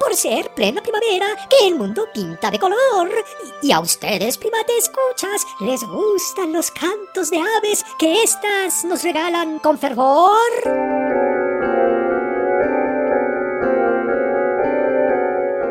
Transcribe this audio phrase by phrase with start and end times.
[0.00, 3.08] Por ser plena primavera, que el mundo pinta de color!
[3.62, 9.60] Y a ustedes, primates escuchas, les gustan los cantos de aves que éstas nos regalan
[9.60, 10.30] con fervor.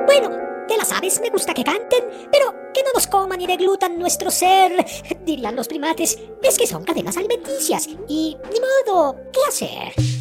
[0.05, 0.29] Bueno,
[0.67, 4.31] de las aves me gusta que canten, pero que no nos coman y deglutan nuestro
[4.31, 4.85] ser.
[5.25, 10.16] Dirían los primates, es que son cadenas alimenticias y ni modo, ¿qué hacer?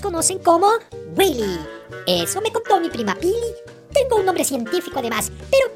[0.00, 0.68] Conocen como
[1.16, 1.58] Willy.
[2.06, 3.54] Eso me contó mi prima Pili.
[3.92, 5.70] Tengo un nombre científico además, pero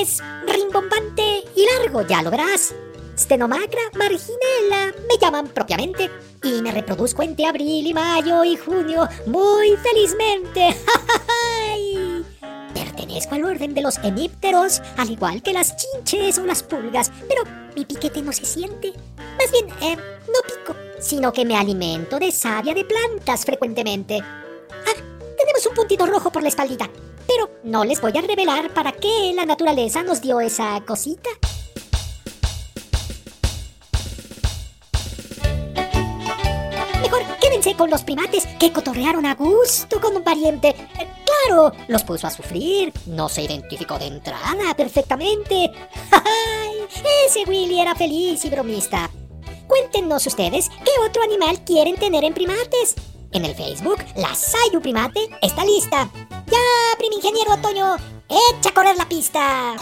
[0.00, 2.74] es rimbombante y largo, ya lo verás.
[3.16, 6.10] Stenomacra marginella me llaman propiamente
[6.42, 10.76] y me reproduzco entre abril y mayo y junio muy felizmente.
[12.74, 17.44] Pertenezco al orden de los hemípteros, al igual que las chinches o las pulgas, pero
[17.76, 18.92] mi piquete no se siente.
[19.16, 24.20] Más bien, eh, no pico, sino que me alimento de savia de plantas frecuentemente.
[24.22, 26.88] Ah, tenemos un puntito rojo por la espaldita,
[27.26, 31.28] pero no les voy a revelar para qué la naturaleza nos dio esa cosita.
[37.02, 40.68] Mejor quédense con los primates que cotorrearon a gusto con un pariente.
[40.68, 41.08] Eh,
[41.46, 42.94] claro, los puso a sufrir.
[43.06, 45.70] No se identificó de entrada perfectamente.
[46.10, 46.86] ¡Ay!
[47.26, 49.10] Ese Willy era feliz y bromista.
[49.74, 52.94] Cuéntenos ustedes qué otro animal quieren tener en primates.
[53.32, 56.08] En el Facebook, la Sayu Primate está lista.
[56.46, 57.96] Ya, primingeniero Otoño,
[58.28, 59.74] echa a correr la pista.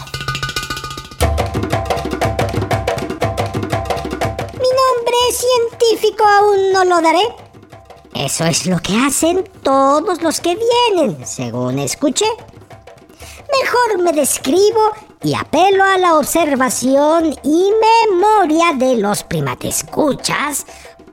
[4.53, 7.27] Mi nombre científico aún no lo daré.
[8.15, 10.57] Eso es lo que hacen todos los que
[10.89, 12.25] vienen, según escuché.
[13.61, 14.91] Mejor me describo
[15.23, 17.69] y apelo a la observación y
[18.11, 20.65] memoria de los primatescuchas,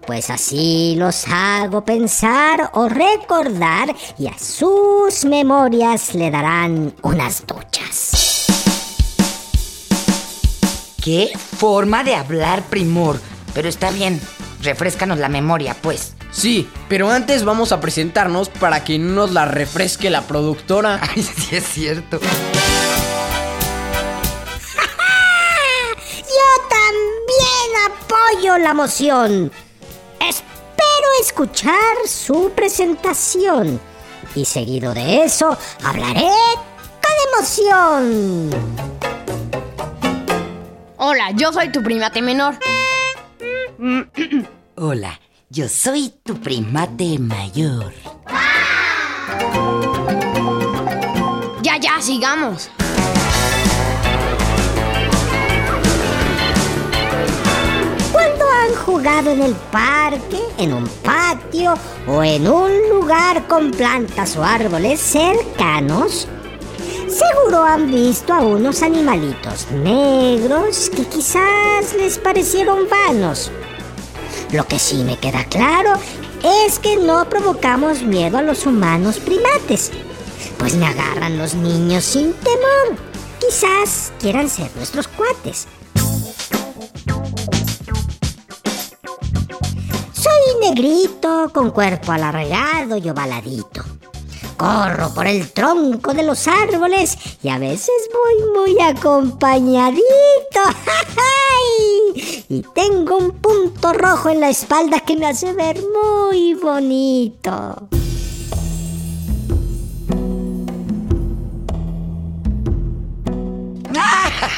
[0.07, 8.47] pues así los hago pensar o recordar y a sus memorias le darán unas duchas.
[11.03, 13.21] ¿Qué forma de hablar, primor?
[13.55, 14.21] Pero está bien,
[14.63, 16.15] refrescanos la memoria, pues.
[16.31, 21.01] Sí, pero antes vamos a presentarnos para que no nos la refresque la productora.
[21.15, 22.21] Ay, sí es cierto.
[28.41, 29.53] Apoyo la moción.
[30.19, 33.81] Espero escuchar su presentación.
[34.35, 36.31] Y seguido de eso, hablaré
[37.03, 38.51] con emoción.
[40.97, 42.55] Hola, yo soy tu primate menor.
[44.77, 45.21] Hola,
[45.51, 47.93] yo soy tu primate mayor.
[51.63, 52.71] Ya, ya, sigamos.
[58.81, 61.75] ¿Cuándo han jugado en el parque, en un patio
[62.07, 66.29] o en un lugar con plantas o árboles cercanos?
[67.09, 73.51] Seguro han visto a unos animalitos negros que quizás les parecieron vanos.
[74.53, 75.95] Lo que sí me queda claro
[76.67, 79.91] es que no provocamos miedo a los humanos primates,
[80.59, 82.97] pues me agarran los niños sin temor.
[83.41, 85.67] Quizás quieran ser nuestros cuates.
[90.61, 93.83] Negrito, con cuerpo alargado y ovaladito.
[94.57, 100.01] Corro por el tronco de los árboles y a veces voy muy acompañadito.
[102.49, 107.89] Y tengo un punto rojo en la espalda que me hace ver muy bonito.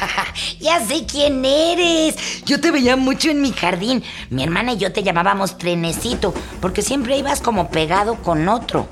[0.59, 2.43] Ya sé quién eres.
[2.45, 4.03] Yo te veía mucho en mi jardín.
[4.29, 8.87] Mi hermana y yo te llamábamos trenecito, porque siempre ibas como pegado con otro.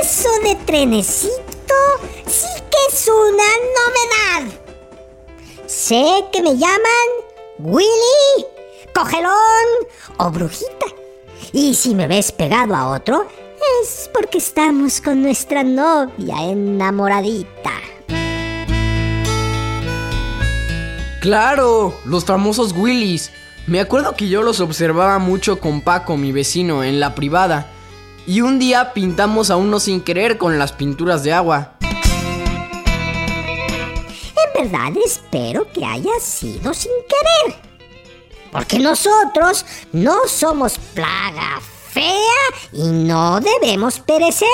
[0.00, 1.74] Eso de trenecito
[2.26, 3.44] sí que es una
[3.78, 4.52] novedad.
[5.66, 7.08] Sé que me llaman
[7.58, 8.46] Willy,
[8.94, 9.34] cogelón
[10.18, 10.93] o brujita.
[11.56, 13.28] Y si me ves pegado a otro,
[13.80, 17.70] es porque estamos con nuestra novia enamoradita.
[21.20, 23.30] Claro, los famosos Willys.
[23.68, 27.70] Me acuerdo que yo los observaba mucho con Paco, mi vecino, en la privada.
[28.26, 31.76] Y un día pintamos a uno sin querer con las pinturas de agua.
[34.36, 37.73] En verdad espero que haya sido sin querer.
[38.54, 41.60] Porque nosotros no somos plaga
[41.90, 42.06] fea
[42.72, 44.48] y no debemos perecer.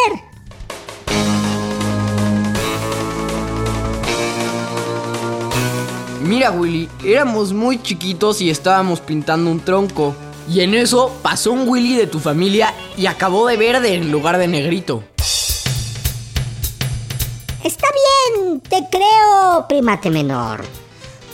[6.22, 10.16] Mira Willy, éramos muy chiquitos y estábamos pintando un tronco.
[10.48, 14.38] Y en eso pasó un Willy de tu familia y acabó de verde en lugar
[14.38, 15.04] de negrito.
[17.62, 17.86] Está
[18.38, 20.64] bien, te creo, primate menor.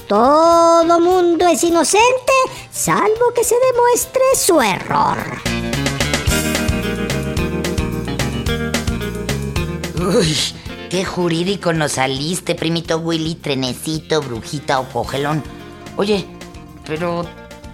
[0.08, 2.32] Todo mundo es inocente,
[2.76, 5.16] salvo que se demuestre su error.
[9.98, 10.36] Uy,
[10.90, 15.42] qué jurídico nos saliste, primito Willy, trenecito, brujita o cogelón.
[15.96, 16.26] Oye,
[16.86, 17.26] pero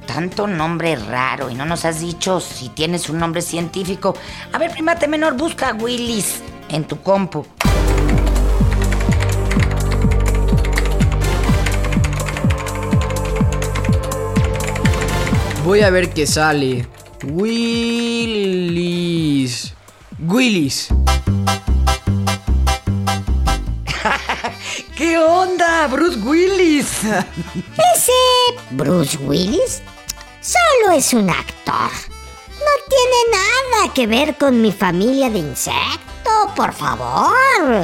[0.06, 4.14] tanto nombre raro y no nos has dicho si tienes un nombre científico.
[4.52, 7.44] A ver, primate menor, busca Willys en tu compu.
[15.72, 16.86] Voy a ver qué sale.
[17.24, 17.72] Willys.
[20.18, 20.88] Willys.
[24.98, 27.04] ¿Qué onda, Bruce Willis?
[27.94, 28.12] Ese
[28.72, 29.80] Bruce Willis
[30.42, 31.90] solo es un actor.
[32.50, 37.82] No tiene nada que ver con mi familia de insecto, por favor.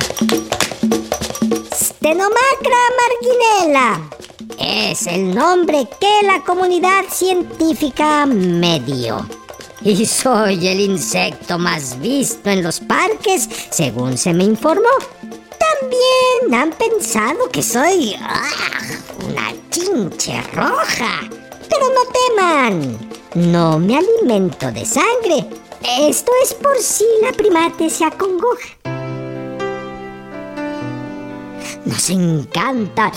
[1.73, 4.28] Stenomacra marginella
[4.59, 9.27] es el nombre que la comunidad científica me dio.
[9.83, 14.91] Y soy el insecto más visto en los parques, según se me informó.
[15.21, 18.43] También han pensado que soy ah,
[19.29, 21.21] una chinche roja.
[21.69, 22.99] Pero no teman,
[23.35, 25.47] no me alimento de sangre.
[26.01, 28.69] Esto es por si la primate se acongoja.
[31.85, 33.13] Nos encanta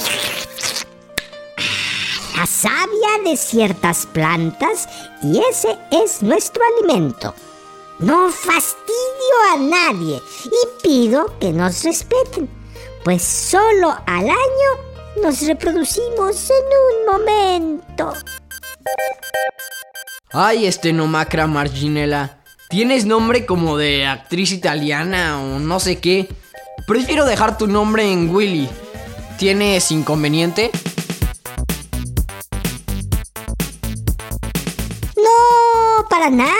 [2.42, 4.90] la savia de ciertas plantas
[5.22, 7.36] y ese es nuestro alimento.
[8.00, 12.50] No fastidio a nadie y pido que nos respeten,
[13.04, 18.14] pues solo al año nos reproducimos en un momento.
[20.34, 22.40] Ay, Stenomacra marginella.
[22.72, 26.28] Tienes nombre como de actriz italiana o no sé qué.
[26.88, 28.68] Prefiero dejar tu nombre en Willy.
[29.38, 30.72] ¿Tienes inconveniente?
[36.22, 36.54] Para nada,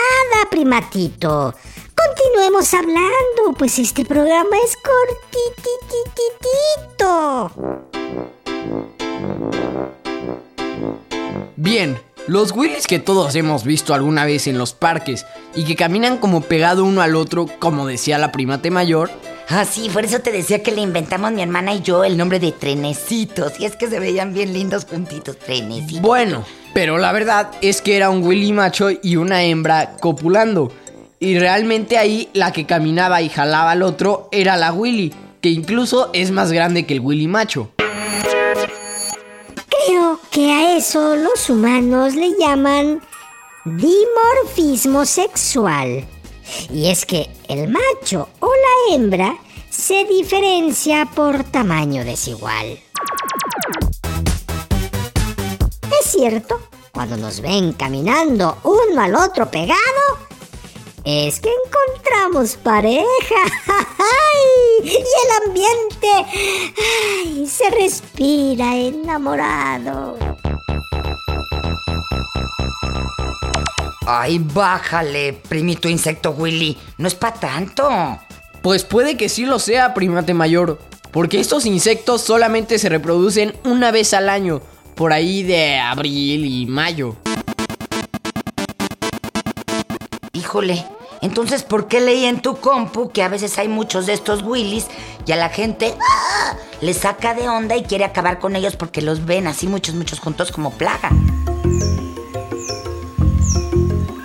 [0.50, 1.54] primatito.
[1.94, 4.76] Continuemos hablando, pues este programa es
[6.76, 7.52] cortitititito.
[11.54, 16.18] Bien, los Willys que todos hemos visto alguna vez en los parques y que caminan
[16.18, 19.12] como pegado uno al otro, como decía la primate mayor,
[19.48, 22.40] Ah, sí, por eso te decía que le inventamos mi hermana y yo el nombre
[22.40, 23.60] de trenecitos.
[23.60, 26.00] Y es que se veían bien lindos juntitos, trenecitos.
[26.00, 30.72] Bueno, pero la verdad es que era un Willy macho y una hembra copulando.
[31.20, 36.10] Y realmente ahí la que caminaba y jalaba al otro era la Willy, que incluso
[36.12, 37.70] es más grande que el Willy macho.
[39.86, 43.00] Creo que a eso los humanos le llaman
[43.64, 46.04] dimorfismo sexual.
[46.72, 49.36] Y es que el macho o la hembra
[49.70, 52.78] se diferencia por tamaño desigual.
[56.22, 56.60] Cierto,
[56.92, 59.80] cuando nos ven caminando uno al otro pegado,
[61.04, 63.02] es que encontramos pareja.
[63.66, 64.84] ¡Ay!
[64.84, 66.06] Y el ambiente
[67.24, 67.46] ¡ay!
[67.48, 70.16] se respira enamorado.
[74.06, 76.78] Ay, bájale, primito insecto Willy.
[76.98, 77.88] No es para tanto.
[78.62, 80.78] Pues puede que sí lo sea, primate mayor,
[81.10, 84.62] porque estos insectos solamente se reproducen una vez al año,
[84.94, 87.16] por ahí de abril y mayo.
[90.32, 90.84] Híjole,
[91.22, 94.88] entonces, ¿por qué leí en tu compu que a veces hay muchos de estos Willys
[95.24, 96.56] y a la gente ¡ah!
[96.80, 100.18] le saca de onda y quiere acabar con ellos porque los ven así muchos, muchos
[100.18, 101.10] juntos como plaga?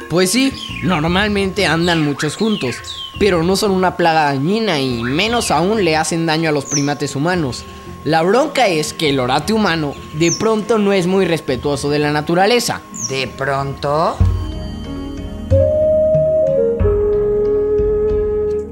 [0.10, 0.52] Pues sí,
[0.84, 2.78] normalmente andan muchos juntos,
[3.20, 7.16] pero no son una plaga dañina y menos aún le hacen daño a los primates
[7.16, 7.64] humanos.
[8.04, 12.12] La bronca es que el orate humano de pronto no es muy respetuoso de la
[12.12, 12.82] naturaleza.
[13.10, 14.16] De pronto.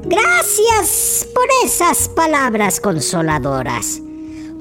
[0.03, 4.01] Gracias por esas palabras consoladoras.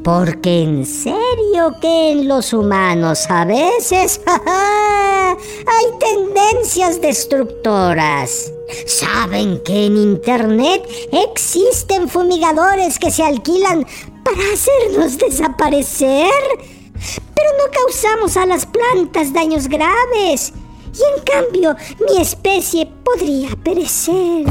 [0.03, 8.53] Porque en serio que en los humanos a veces hay tendencias destructoras.
[8.87, 13.87] ¿Saben que en Internet existen fumigadores que se alquilan
[14.25, 16.33] para hacernos desaparecer?
[17.35, 20.53] Pero no causamos a las plantas daños graves.
[20.95, 21.77] Y en cambio,
[22.09, 24.47] mi especie podría perecer.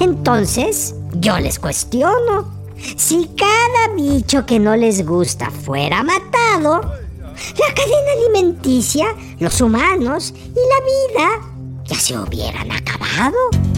[0.00, 2.60] Entonces, yo les cuestiono.
[2.96, 10.54] Si cada bicho que no les gusta fuera matado, la cadena alimenticia, los humanos y
[10.54, 11.50] la vida
[11.84, 13.69] ya se hubieran acabado.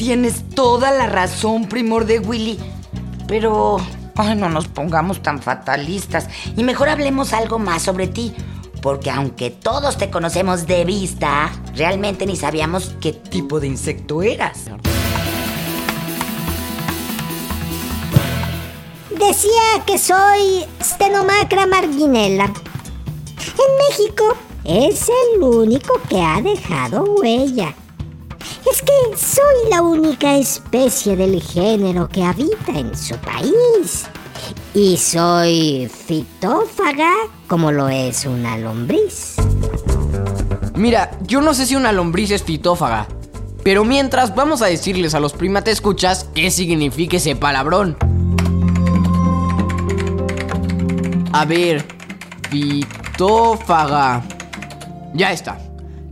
[0.00, 2.58] Tienes toda la razón, primor de Willy.
[3.28, 3.76] Pero...
[4.16, 6.26] Ay, no nos pongamos tan fatalistas.
[6.56, 8.34] Y mejor hablemos algo más sobre ti.
[8.80, 14.70] Porque aunque todos te conocemos de vista, realmente ni sabíamos qué tipo de insecto eras.
[19.10, 22.46] Decía que soy Stenomacra marginella.
[22.46, 27.74] En México es el único que ha dejado huella.
[28.70, 34.06] Es que soy la única especie del género que habita en su país.
[34.74, 37.12] Y soy fitófaga
[37.48, 39.36] como lo es una lombriz.
[40.76, 43.08] Mira, yo no sé si una lombriz es fitófaga,
[43.64, 47.96] pero mientras vamos a decirles a los primates escuchas qué significa ese palabrón.
[51.32, 51.84] A ver,
[52.50, 54.22] fitófaga.
[55.14, 55.58] Ya está.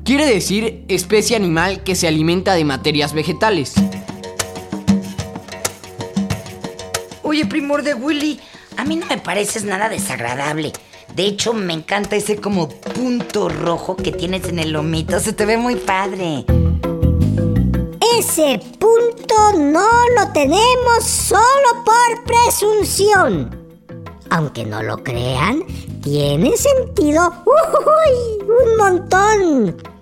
[0.08, 3.74] Quiere decir especie animal que se alimenta de materias vegetales.
[7.22, 8.40] Oye, primor de Willy,
[8.78, 10.72] a mí no me pareces nada desagradable.
[11.14, 15.20] De hecho, me encanta ese como punto rojo que tienes en el lomito.
[15.20, 16.46] Se te ve muy padre.
[18.18, 23.54] Ese punto no lo tenemos solo por presunción.
[24.30, 25.64] Aunque no lo crean,
[26.02, 28.48] tiene sentido ¡Uy!
[28.48, 29.97] un montón.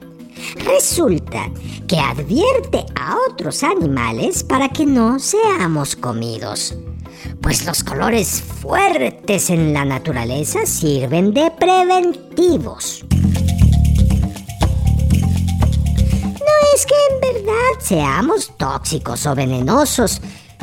[0.57, 1.50] Resulta
[1.87, 6.76] que advierte a otros animales para que no seamos comidos.
[7.40, 13.05] Pues los colores fuertes en la naturaleza sirven de preventivos.
[16.40, 20.21] No es que en verdad seamos tóxicos o venenosos,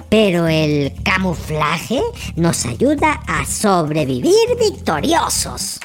[0.10, 2.02] pero el camuflaje
[2.36, 5.80] nos ayuda a sobrevivir victoriosos.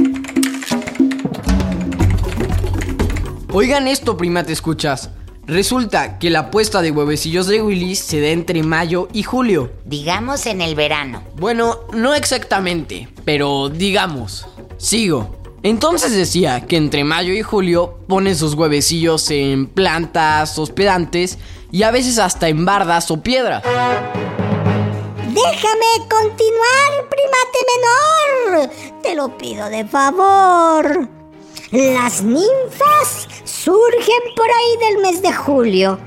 [3.52, 5.08] Oigan esto, primate escuchas.
[5.46, 9.72] Resulta que la puesta de huevecillos de Willy se da entre mayo y julio.
[9.86, 11.22] Digamos en el verano.
[11.36, 14.46] Bueno, no exactamente, pero digamos.
[14.76, 15.38] Sigo.
[15.62, 21.38] Entonces decía que entre mayo y julio pone sus huevecillos en plantas hospedantes
[21.72, 23.62] y a veces hasta en bardas o piedras.
[25.24, 28.70] Déjame continuar, primate menor.
[29.02, 31.08] Te lo pido de favor.
[31.70, 33.28] Las ninfas
[33.64, 35.98] surgen por ahí del mes de julio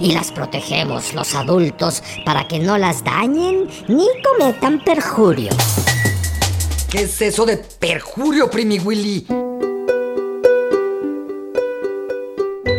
[0.00, 5.50] y las protegemos los adultos para que no las dañen ni cometan perjurio.
[6.90, 9.26] ¿Qué es eso de perjurio, primi Willy?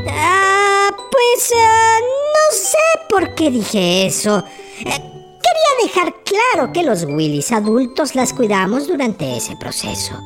[0.10, 2.78] Ah, pues ah, no sé
[3.10, 4.44] por qué dije eso.
[4.80, 10.20] Eh, quería dejar claro que los Willys adultos las cuidamos durante ese proceso.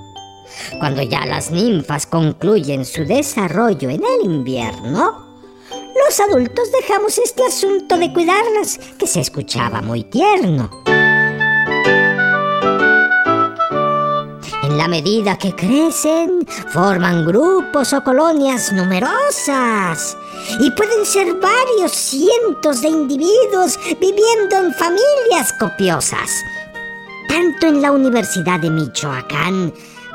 [0.79, 5.33] Cuando ya las ninfas concluyen su desarrollo en el invierno,
[6.05, 10.69] los adultos dejamos este asunto de cuidarlas, que se escuchaba muy tierno.
[14.63, 20.17] En la medida que crecen, forman grupos o colonias numerosas
[20.59, 26.43] y pueden ser varios cientos de individuos viviendo en familias copiosas.
[27.27, 29.73] Tanto en la Universidad de Michoacán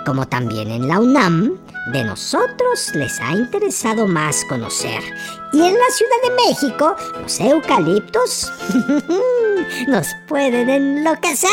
[0.09, 1.59] como también en la UNAM,
[1.93, 5.03] de nosotros les ha interesado más conocer.
[5.53, 8.51] Y en la Ciudad de México, los eucaliptos
[9.87, 11.51] nos pueden enloquecer.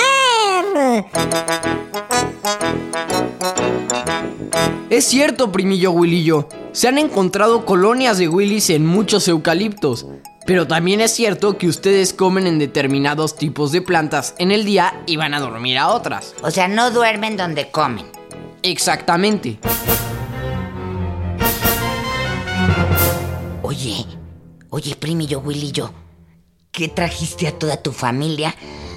[4.90, 6.48] Es cierto, primillo Willillo.
[6.72, 10.06] Se han encontrado colonias de Willys en muchos eucaliptos.
[10.46, 15.04] Pero también es cierto que ustedes comen en determinados tipos de plantas en el día
[15.08, 16.36] y van a dormir a otras.
[16.42, 18.15] O sea, no duermen donde comen.
[18.66, 19.60] Exactamente.
[23.62, 24.06] Oye,
[24.76, 25.94] Oye, primillo Willillo,
[26.70, 28.54] ¿qué trajiste a toda tu familia?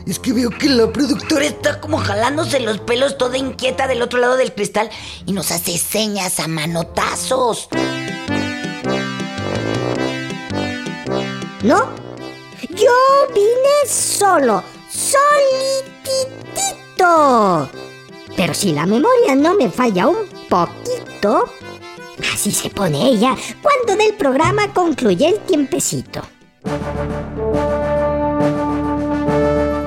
[0.09, 4.19] Es que veo que la productora está como jalándose los pelos toda inquieta del otro
[4.19, 4.91] lado del cristal
[5.25, 7.69] y nos hace señas a manotazos.
[11.63, 11.91] ¿No?
[12.71, 12.93] Yo
[13.33, 16.49] vine solo, solititito.
[18.39, 21.47] Pero si la memoria no me falla un poquito,
[22.33, 26.23] así se pone ella cuando del programa concluye el tiempecito.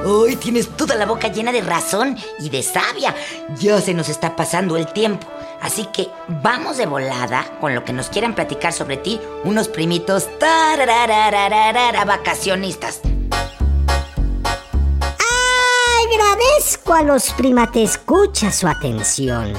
[0.06, 3.16] Hoy tienes toda la boca llena de razón y de sabia.
[3.58, 5.26] Ya se nos está pasando el tiempo.
[5.62, 6.10] Así que
[6.44, 10.28] vamos de volada con lo que nos quieran platicar sobre ti unos primitos
[12.06, 13.00] vacacionistas.
[16.94, 19.54] A los primates escucha su atención.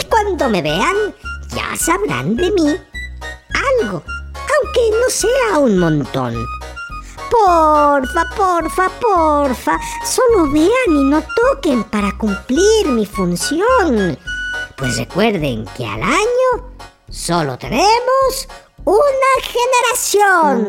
[0.00, 1.12] Y cuando me vean,
[1.48, 2.68] ya sabrán de mí
[3.80, 4.02] algo,
[4.32, 6.34] aunque no sea un montón.
[7.30, 14.16] Porfa, porfa, porfa, solo vean y no toquen para cumplir mi función.
[14.76, 16.70] Pues recuerden que al año
[17.10, 18.48] solo tenemos
[18.84, 20.66] una generación.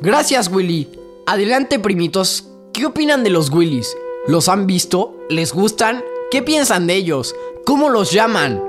[0.00, 1.01] Gracias, Willy.
[1.32, 2.44] Adelante, primitos.
[2.74, 3.96] ¿Qué opinan de los Willys?
[4.26, 5.16] ¿Los han visto?
[5.30, 6.04] ¿Les gustan?
[6.30, 7.34] ¿Qué piensan de ellos?
[7.64, 8.62] ¿Cómo los llaman?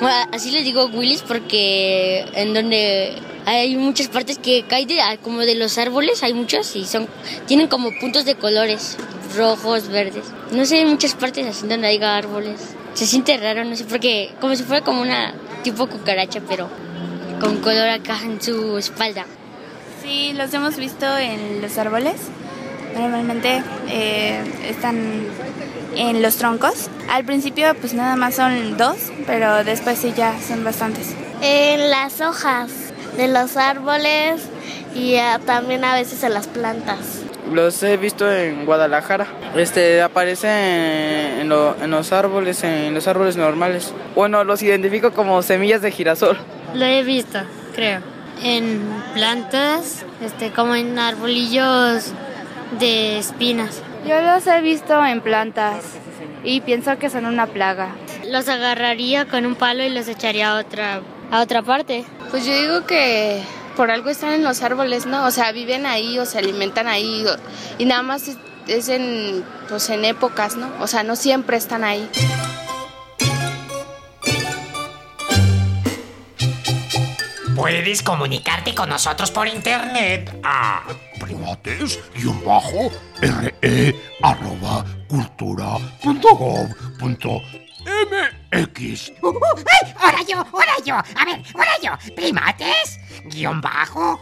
[0.00, 3.12] Bueno, así les digo Willis porque en donde
[3.44, 7.08] hay muchas partes que caen de, ah, como de los árboles, hay muchos y son
[7.46, 8.96] tienen como puntos de colores
[9.36, 10.24] rojos, verdes.
[10.50, 12.58] No sé, hay muchas partes así donde hay árboles.
[12.94, 16.68] Se siente raro, no sé, porque como si fuera como una tipo cucaracha, pero
[17.40, 19.24] con color acá en su espalda.
[20.02, 22.14] Sí, los hemos visto en los árboles.
[22.94, 25.26] Normalmente eh, están
[25.96, 26.88] en los troncos.
[27.10, 31.14] Al principio pues nada más son dos, pero después sí ya son bastantes.
[31.40, 32.70] En las hojas
[33.16, 34.42] de los árboles
[34.94, 37.23] y ah, también a veces en las plantas.
[37.52, 39.26] Los he visto en Guadalajara.
[39.56, 43.92] Este aparece en, en lo- en los árboles, en los árboles normales.
[44.14, 46.38] Bueno, los identifico como semillas de girasol.
[46.74, 47.38] Lo he visto,
[47.74, 48.00] creo.
[48.42, 48.80] En
[49.14, 52.12] plantas, este, como en arbolillos
[52.80, 53.82] de espinas.
[54.06, 55.84] Yo los he visto en plantas
[56.42, 57.88] y pienso que son una plaga.
[58.30, 62.04] Los agarraría con un palo y los echaría a otra, a otra parte.
[62.30, 63.42] Pues yo digo que
[63.76, 65.24] por algo están en los árboles, ¿no?
[65.26, 67.36] O sea, viven ahí o se alimentan ahí o-
[67.78, 68.36] y nada más es,
[68.68, 70.70] es en, pues en épocas, ¿no?
[70.80, 72.08] O sea, no siempre están ahí.
[77.56, 80.82] Puedes comunicarte con nosotros por internet a
[81.20, 87.40] primates guion bajo re arroba cultura punto gov punto
[88.54, 89.12] mx.
[89.22, 89.94] Uh, uh, ¡Ay!
[89.98, 90.38] ¡Ahora yo!
[90.38, 90.94] ¡Ahora yo!
[90.94, 92.14] A ver, ahora yo.
[92.14, 94.20] Primates, guion bajo,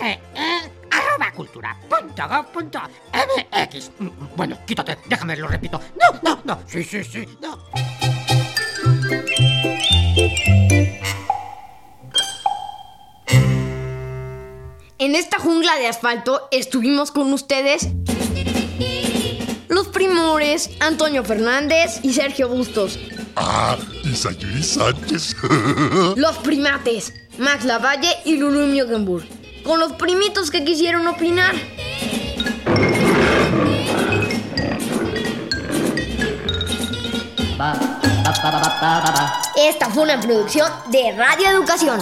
[0.00, 2.80] R, E, arroba cultura, punto gov, punto
[3.12, 3.90] MX.
[4.36, 5.80] Bueno, quítate, déjame, lo repito.
[5.98, 6.62] No, no, no.
[6.66, 7.26] Sí, sí, sí.
[7.40, 7.58] No.
[14.98, 17.88] En esta jungla de asfalto estuvimos con ustedes
[19.68, 22.98] los primores Antonio Fernández y Sergio Bustos.
[23.36, 25.36] Ah, y Sayuri Sánchez.
[26.16, 29.24] Los primates Max Lavalle y Lulu Miogenburg.
[29.64, 31.54] Con los primitos que quisieron opinar.
[39.56, 42.00] Esta fue una producción de Radio Educación.